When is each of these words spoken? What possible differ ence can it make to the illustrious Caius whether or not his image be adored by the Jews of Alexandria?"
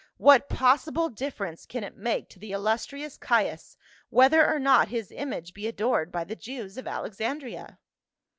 What 0.17 0.49
possible 0.49 1.09
differ 1.09 1.45
ence 1.45 1.67
can 1.67 1.83
it 1.83 1.95
make 1.95 2.27
to 2.29 2.39
the 2.39 2.51
illustrious 2.53 3.17
Caius 3.17 3.77
whether 4.09 4.51
or 4.51 4.57
not 4.57 4.87
his 4.87 5.11
image 5.11 5.53
be 5.53 5.67
adored 5.67 6.11
by 6.11 6.23
the 6.23 6.35
Jews 6.35 6.75
of 6.75 6.87
Alexandria?" 6.87 7.77